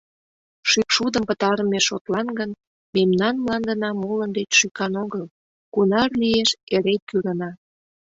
[0.69, 2.51] Шӱкшудым пытарыме шотлан гын,
[2.95, 5.23] мемнан мландына молын деч шӱкан огыл,
[5.73, 7.49] кунар лиеш, эре кӱрына.